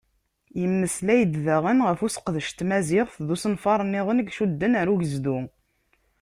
[0.59, 5.37] Yemmeslay-d daɣen ɣef useqdec n tmaziɣt d usenfar-nniḍen i icudden ɣar ugezdu.